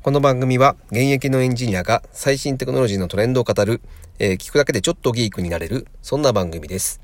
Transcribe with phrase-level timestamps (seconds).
[0.00, 3.80] この番組は現役のエンジニアが最新テクノロジーのトレンドを語る、
[4.20, 7.00] えー聞くだけでちょっとギークになれる、そんな番組です。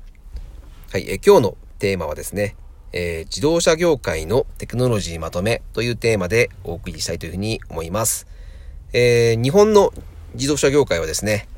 [0.93, 2.55] はい、えー今日のテーマはですね、
[2.93, 8.27] えー自動車業界のテクノロジーまとめというテーマでお送りしたいというふうに思います。
[8.93, 9.93] え日本の
[10.33, 11.49] 自動車業界はですね、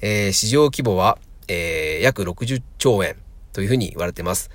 [0.00, 1.18] え市場規模は、
[1.48, 3.16] え約60兆円
[3.52, 4.50] というふうに言われています。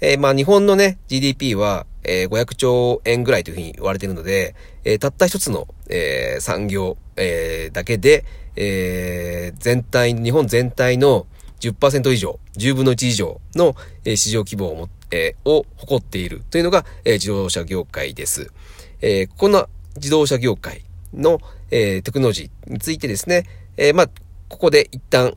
[0.00, 4.54] えーまあ日本のね、GDP は、えー500兆円ぐらいというふうに言われているので、
[4.84, 11.26] えーたった一つの、えー産業、えーだけで、えー全体、日本全体の
[11.60, 18.52] 10%以上、10分の1以上の、えー市場規模をも、えーを誇っているというのが、えー自動車業界です。
[19.00, 21.40] えーこんな自動車業界の、
[21.72, 24.10] えーテクノロジーについてですね、えーまあ、
[24.48, 25.34] ここで一旦、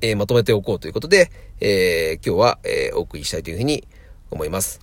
[0.00, 1.30] えーまとめておこうということで、
[1.60, 3.86] えー今日は、えーお送りしたいというふうに
[4.30, 4.80] 思います。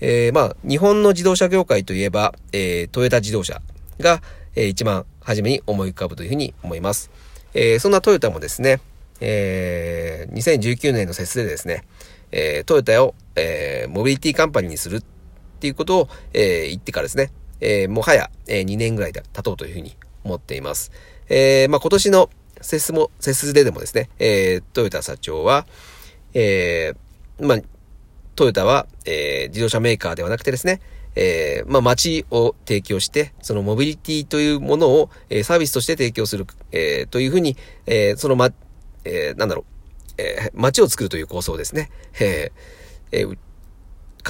[0.00, 3.62] えーまあ、日本の自動車業界といえば、えートヨタ自動車
[4.00, 4.20] が、
[4.56, 7.10] えー一番初めに思い浮かぶというふうに思います。
[7.54, 8.80] えーそんなトヨタもですね、
[9.20, 11.84] えー2019年の節でですね、
[12.32, 15.04] えートヨタを、えーモビリティカンパニーにするっ
[15.60, 20.90] ていうことを、えー言ってからですね、えーもはや、えー2年ぐらいで経とうというふうに思っています。
[21.28, 25.66] えーまあ、今年のセスも、セスででもですね、えートヨタ社長は、
[26.34, 27.58] えーまあ、
[28.34, 30.80] トヨタは、えー自動車メーカーではなくてですね、
[31.14, 38.50] えーまあ、街を提供して、そのモビリティというものを、えーサービスとして提供する、えーというふうに、えそのま、
[39.04, 39.64] えなんだろう、
[40.18, 42.52] えー街を作るという構想ですね、え
[43.10, 43.36] え語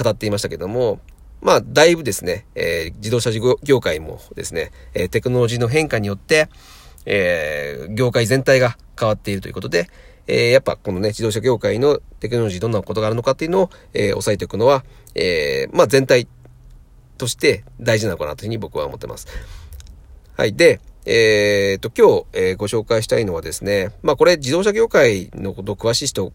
[0.09, 0.99] っていましたけども、
[1.41, 6.49] まあ、だいぶですね、え自動車業界もですね、えテクノロジーの変化によって、
[7.05, 9.89] え業界全体が変わっているということで、
[10.27, 14.83] えーやっぱこのね、自動車業界のテクノロジーどんなことがあるのかっていうのを、えー押さえておくのは、
[15.15, 16.27] えーまあ全体
[17.17, 19.27] として大事なのかなというふうに僕は思ってます。
[20.35, 20.53] はい。
[20.55, 26.31] で、えー、と、今日、えーご紹介したいのはですね、まあこれ自動車業界のこと詳しい人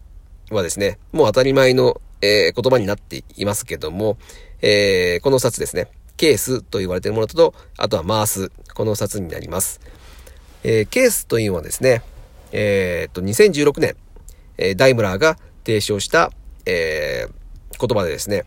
[0.51, 4.17] はですね、もう当たり前の、えー言葉になっていますけども、
[4.61, 5.87] えーこの2つですね、
[6.17, 9.81] ケースと言われているものと、あとはマース、この2つになります。
[10.63, 12.03] えーケースというのはですね、
[12.51, 13.95] えー、と、2016年、
[14.57, 16.31] えーダイムラーが提唱した、
[16.65, 17.33] えー
[17.79, 18.43] 言葉でですね、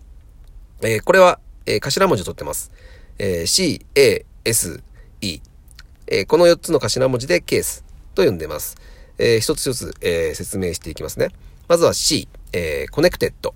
[0.82, 2.70] えーこれは、えー頭文字を取ってます。
[3.18, 4.82] えー C, A, S,
[5.20, 5.40] E。
[6.06, 8.76] えーこの4つの頭文字でケースと呼んでます。
[9.18, 11.28] えー一つ一つ、えー説明していきますね。
[11.68, 13.54] まずは C、えー Connected。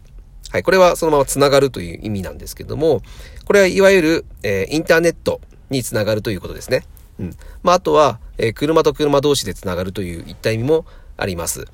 [0.50, 3.02] はい、これはそのままつながるという意味なんですけども、
[3.44, 5.40] これはいわゆる、えーインターネット
[5.70, 6.84] につながるということですね。
[7.18, 7.36] うん。
[7.62, 10.84] まあ、あとは、えー車と車同士でつながるといういった意味も
[11.16, 11.66] あります。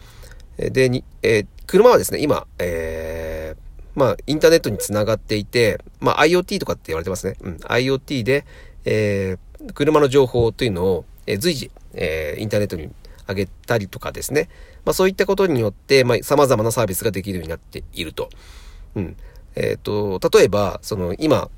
[0.58, 7.36] で、に、えー車はですね、今、えーまあ、インターネットにつながっていて、まあ、IoT とかって言われてますね。
[7.40, 7.56] うん。
[7.56, 8.44] IoT で、
[8.84, 12.90] えー車の情報というのを、えー随時、えーインターネットに
[13.28, 14.48] 上げたりとかですね。
[14.84, 18.28] まあ、そういったことによって、まあ、様々なサービスができるようになっていると。
[18.96, 19.16] うん。
[19.54, 21.48] えっ、と、例えば、その、今、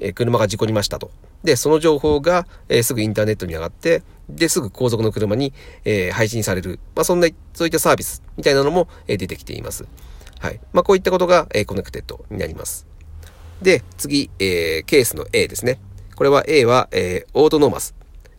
[0.00, 1.10] え車が事故りましたと。
[1.44, 5.52] で、その情報が、えすぐインターネットに上がって、で、すぐ後続の車に、
[5.84, 6.78] え配信される。
[6.94, 9.86] まあ、そんな、そういったサービスみたいなのも、え出てきています。
[10.40, 10.60] はい。
[10.72, 12.86] まあ、こういったことが、え Connected になります。
[13.62, 15.78] で、次、えーケースの A ですね。
[16.14, 17.94] これは A は、えー Autonomous。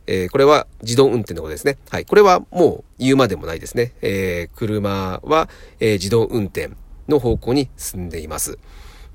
[0.06, 1.78] えーこれは自動運転のことですね。
[1.90, 2.06] はい。
[2.06, 3.94] これはもう言うまでもないですね。
[4.02, 6.70] えー車は、えー自動運転
[7.08, 8.60] の方向に進んでいます。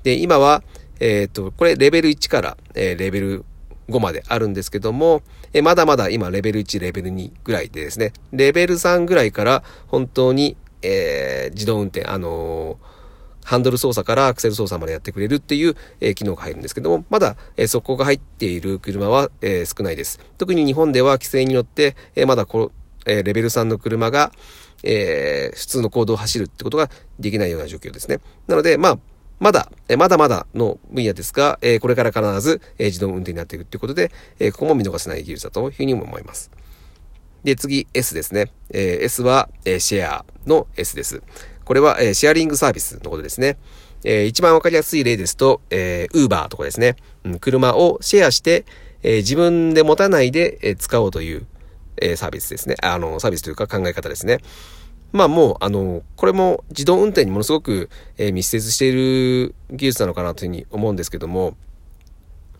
[0.03, 0.63] で、今は、
[1.05, 3.43] えっ、と、これレベル1から、えーレベル
[3.89, 5.21] 5まであるんですけども、
[5.51, 12.93] えまだまだ今レベル1、レベル2ぐらいでですね、レベル3ぐらいから本当に、えー自動運転、あのー
[13.43, 20.21] ハンドル操作からアクセル操作までやってくれるっていう、えー機能が入るんですけども、まだ、えーそこが入っている車は、え少ないです。
[20.37, 22.71] 特に日本では規制によって、えまだこの、
[23.05, 24.31] えレベル3の車が、
[24.83, 28.21] え普通の行動を走るってことができないような状況ですね。
[28.47, 28.99] なので、まあ、
[29.39, 34.11] まだ、まだまだの分野ですが、これから必ず、自動運転になっていくということで、
[34.51, 36.49] ここも見逃せない技術だというふうに思います。
[37.43, 38.51] で、次、S ですね。
[38.71, 41.21] S は、シェアの S です。
[41.65, 43.57] これは、シェアリングサービスのことですね。
[44.03, 46.95] 一番わかりやすい例ですと、えー、Uber とかですね。
[47.39, 48.65] 車をシェアして、
[49.03, 51.45] 自分で持たないで、使おうという、
[52.15, 52.75] サービスですね。
[52.81, 54.39] あの、サービスというか考え方ですね。
[55.13, 61.55] まあもう、あの、これも自動運転にものすごく、えー密接している技術なのかなというふうに思うんですけども、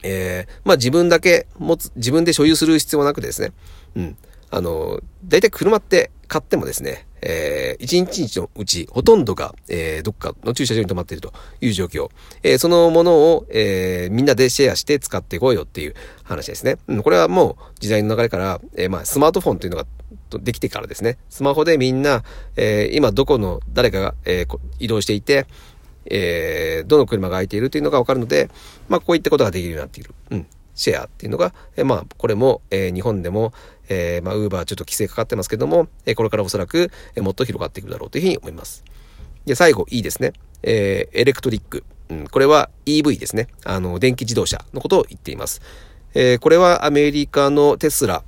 [0.03, 3.51] えーまあ自分だけ持つ、自分で所有する必要はなくてですね、
[3.95, 4.17] うん。
[4.51, 12.09] あの、大体車って買ってもですね、えー、1日のうちほとんどが、えー、どっかの駐車場に止まっているという状況。
[12.43, 16.77] えー、そのものを、えー、みんなでシェアして使っていこうよっていう話ですね。
[16.87, 19.85] うん、これはもう時代の流れから、えー、まあ、スマートフォンというのが
[20.39, 22.23] できてからですね、スマホでみんな、
[22.55, 25.45] えー、今どこの誰かが、えー、移動していて、
[26.05, 28.49] えー、どの車が空いているというのがわかるので、
[28.89, 30.13] まあ、こういったことができるようになっている。
[30.31, 30.47] うん。
[30.75, 33.53] シェアっていうのが、え、まあ、これも、え、日本でも、
[33.89, 38.83] え、まあ、ウーバーちょっと規制かかってますけども、え、これからおそらく、え、もっと広がっていくだろうというふうに思います。
[39.45, 40.33] で、最後、いいですね。
[40.63, 41.83] えー、エレクトリック。
[42.09, 43.47] うん、これは EV ですね。
[43.65, 45.61] あの、電気自動車のことを言っています。
[46.13, 48.23] えー、これはアメリカのテスラ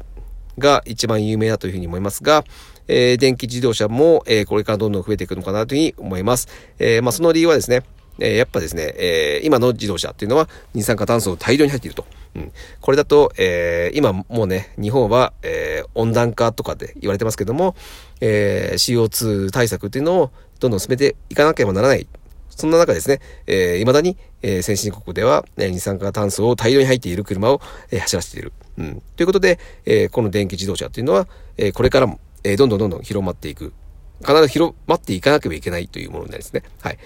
[0.58, 2.44] が一番有名だというふうに思いますが、
[2.88, 6.48] えー、電気自動車も、えー、これからどんどん増えていくのかなというふうに思います。
[6.80, 7.84] えー、まあ、その理由はですね、
[8.20, 12.06] えー、やっぱですね、えー、今の自動車っていうのは二酸化炭素を大量に入っていると。
[12.36, 12.52] うん。
[12.82, 17.76] これだと、えー、今もうね、日本は、えー、温暖化とかで言われてますけども、
[18.22, 22.08] えー、CO2 対策っていうのをどんどん進めていかなければならない。
[22.50, 27.62] そんな中ですね、えー、未だに、えー、先進国では、えー、二酸化炭素を大量に吐いている車を、
[27.92, 28.54] えー、走らせている。
[28.78, 29.02] うん。
[29.18, 31.28] ということで、えー、この電気自動車っていうのは、
[31.58, 33.74] えー、これからも、えー、どんどんどんどん広まっていく。
[34.22, 36.64] 必ず広まっていかなければいけないというものになりますね。
[36.82, 36.98] はい。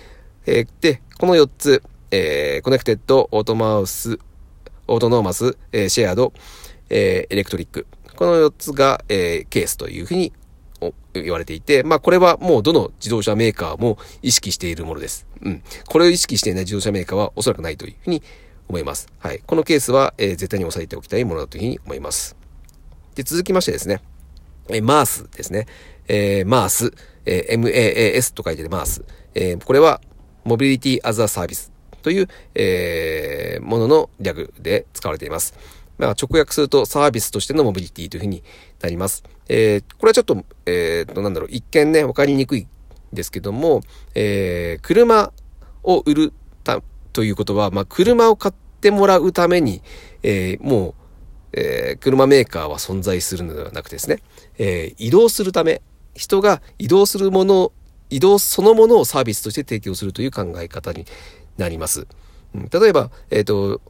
[0.46, 1.81] えー、で、この4つ、
[2.12, 4.20] えー、 Connected、オートマウス、
[4.89, 6.33] Autonomous、えー、 Shared、
[6.89, 7.88] えー、エレクトリック。
[8.15, 10.33] この4つが、えー、ケースというふうに
[11.13, 15.27] 言われていて、まあこれはもうどの自動車メーカーも意識しているものです。
[15.41, 15.63] うん。
[15.88, 18.24] これを意識していない自動車メーカーはおそらくないというふうに
[18.68, 19.07] 思います。
[19.19, 19.39] はい。
[19.45, 22.35] このケースは、えー、絶対に押さえておきたいものだというふうに思います。
[23.15, 24.01] で、続きましてですね、
[24.69, 25.68] えー、マースですね。
[26.07, 26.94] えー、マース、
[27.25, 29.03] えー、MAAS と書いてマース。
[29.35, 30.01] えー、これは、
[30.45, 31.69] モビリティアザーサービス
[32.01, 35.54] という、えー、ものの略で使われています。
[35.98, 38.44] まあ、直訳するとサービスとしてのモビリティというふうに
[38.81, 39.24] なります。
[39.50, 42.68] えー、これはちょっと、えー、と、なんだろう、一見ね、わかりにくい
[43.12, 43.81] ですけども、
[44.16, 45.31] えー、車
[45.84, 46.81] を売るた、
[47.12, 49.81] ということは、まあ、車を買ってもらうために、
[50.24, 50.94] えー、もう、
[51.54, 54.19] えー、車メーカーは存在するのではなくてですね、
[54.57, 55.81] えー、移動するため、
[56.13, 57.72] 人が移動するもの、
[58.10, 61.06] 移動そのものをサービスとして提供するという考え方に
[61.59, 62.07] なります。
[62.56, 63.81] うん、例えば、えっ、ー、と、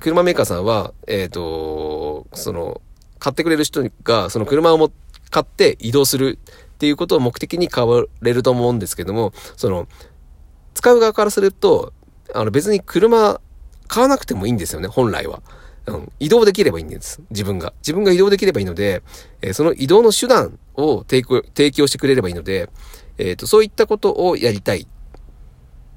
[0.00, 2.80] 車メーカーさんは、えっ、ー、と、その、
[3.18, 4.90] 買ってくれる人が、その車をも
[5.30, 6.38] 買って移動する
[6.74, 9.86] っていうことを目的に買われると思うんですけども、その、
[10.74, 11.92] 使う側からすると、
[12.32, 13.40] あの別に車
[13.88, 15.42] 買わなくてもいいんですよね、本来は。
[15.86, 17.20] うん、移動できればいいんです。
[17.30, 17.72] 自分が。
[17.78, 19.02] 自分が移動できればいいので、
[19.42, 22.70] えー、その移動の手段を提供してくれればいいので、
[23.18, 24.86] えっ、ー、と、そういったことをやりたい。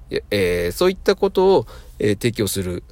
[0.09, 1.67] えー、そういったことを、
[1.99, 2.83] えー、提供する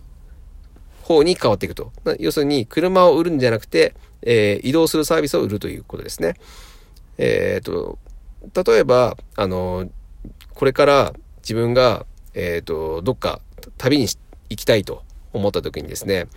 [1.03, 1.91] 方に変わっていくと。
[2.19, 6.35] 要するに、車を売るんじゃなくて、えー、移動するサービスを売るということですね。
[7.17, 7.99] えっ、と、
[8.65, 9.89] 例えば、あの、
[10.53, 13.41] これから自分が、えっ、と、どっか
[13.77, 14.07] 旅に
[14.49, 15.03] 行きたいと
[15.33, 16.27] 思った時にですね、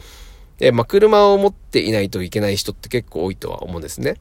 [0.61, 4.17] えまあ、車を持っていないといけない人って結構多いとは思うんですね。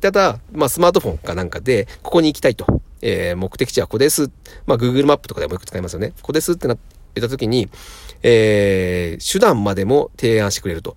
[0.00, 2.66] ただ、まあ、スマートフォンかなんかで、ここに行きたいと。
[3.02, 4.30] えー、目的地はここです。
[4.66, 6.10] まあ、Google マップとかでもよく使いますよね。
[6.20, 6.78] ここですってなっ
[7.14, 7.68] た時に、
[8.22, 10.94] えー、手段までも提案してくれると。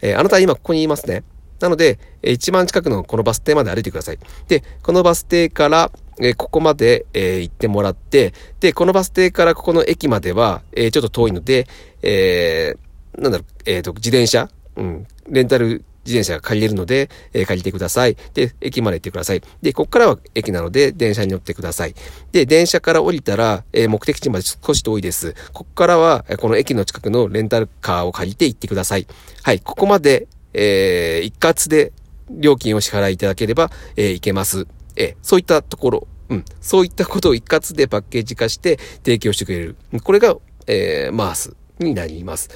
[0.00, 1.24] えー、あなたは今ここにいますね。
[1.60, 4.18] なので、一番近くのこのバス停まで歩いてください。
[4.46, 5.90] で、このバス停から、
[6.20, 11.66] えー、ここまで、えー、行ってもらって、で、このバス停からここの駅までは、えー、ちょっと遠いので、
[12.02, 14.48] えー、なんだろう、えっ、と、自転車？
[14.76, 18.16] うん、レンタル自転車が借りれるので、えー、借りてください。
[18.34, 19.42] で、駅まで行ってください。
[19.62, 21.94] で、こっからは駅なので、電車に乗ってください。
[22.32, 25.34] で、電車から降りたら、えー、目的地まで少し遠いです。
[25.52, 29.06] こっからは、この駅の近くのレンタルカーを借りて行ってください。
[29.42, 31.92] はい、ここまで、えー、一括で
[32.30, 34.66] 料金を支払いいただければ、えー、行けます。
[34.96, 39.76] え、そういったところ、うん、そういったことを一括でパッケージ化して提供してくれる。
[40.02, 42.50] これが、えー、マースになります。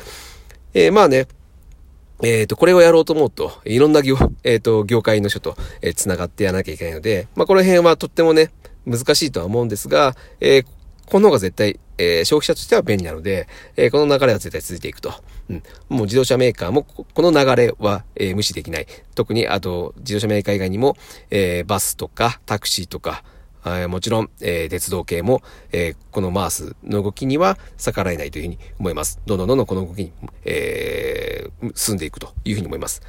[0.74, 1.28] え、まあね、
[2.22, 8.50] えっ、ー、と、これをやろうと思うと、いろんな業、えっ、ー、と、業界の人と、えー、繋がってやらなきゃいけないので、まあ、この辺はとってもね、
[8.86, 10.66] 難しいとは思うんですが、えー、
[11.06, 15.12] この方が絶対、えー、消費者としては便利なので、えー、この流れは絶対続いていくと。
[15.50, 15.62] うん。
[15.88, 18.86] もう自動車メーカーも、この流れは、えー、無視できない。
[19.14, 20.96] 特に、あと、自動車メーカー以外にも、
[21.30, 23.24] えー、バスとか、タクシーとか、
[23.88, 29.20] もちろん、えー、鉄道系も、えー、このマースの動きには逆らえないというふうに思います。
[29.26, 30.12] どんどんどんどんこの動きに、
[30.44, 33.02] えー、進んでいくというふうに思います。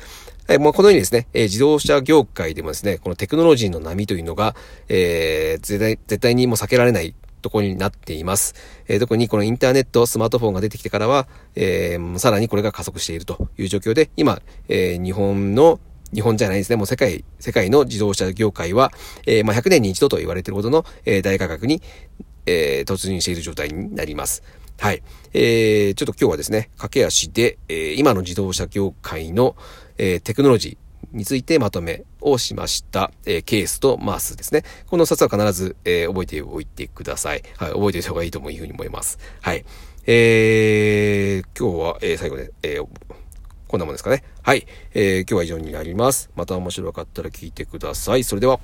[0.47, 4.55] はい、もうこのようにですね、えー、自動車業界でもですね、このテクノロジーの波というのが、
[4.89, 8.53] えー、絶対、絶対にもう避けられないところになっています。
[8.87, 15.79] えー、特にこのインターネット、スマートフォンが出てきてからは、えー、さらにこれが加速しているという状況で、今、えー、日本の
[16.13, 16.75] 日本じゃないですね。
[16.75, 18.91] もう世界、世界の自動車業界は、
[19.25, 21.81] えー、まあ、100年に一度と言われているほどの、えー、大価格に、
[22.45, 24.43] えー、突入している状態になります。
[24.79, 25.01] はい。
[25.33, 29.55] えー、ちょっと今日はですね、駆け足で、えー、今の自動車業界の、
[29.97, 34.63] えー、テクノロジーについてまとめをしました、えー、ケースとマースですね。
[34.87, 37.43] この2つは必ず、えー、覚えておいてください。
[37.57, 37.71] はい。
[37.71, 39.19] 覚えておいた方がいいというふうに思います。
[39.41, 39.63] はい。
[40.05, 42.87] えー、今日は、えー、最後で、えー、
[43.73, 44.23] こんなもんですかね。
[44.43, 44.67] はい。
[44.93, 46.29] えー、今日は以上になります。
[46.35, 48.23] また面白かったら聞いてください。
[48.23, 48.59] それでは。